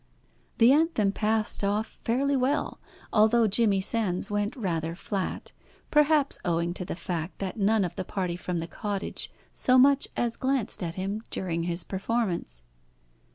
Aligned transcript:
The 0.57 0.71
anthem 0.71 1.11
passed 1.11 1.63
off 1.63 1.99
fairly 2.03 2.35
well, 2.35 2.79
although 3.13 3.45
Jimmy 3.45 3.81
Sands 3.81 4.31
went 4.31 4.55
rather 4.55 4.95
flat, 4.95 5.51
perhaps 5.91 6.39
owing 6.43 6.73
to 6.73 6.83
the 6.85 6.95
fact 6.95 7.37
that 7.37 7.59
none 7.59 7.85
of 7.85 7.95
the 7.95 8.03
party 8.03 8.35
from 8.35 8.57
the 8.61 8.67
cottage 8.67 9.29
so 9.53 9.77
much 9.77 10.07
as 10.17 10.37
glanced 10.37 10.81
at 10.81 10.95
him 10.95 11.21
during 11.29 11.65
his 11.65 11.83
performance. 11.83 12.63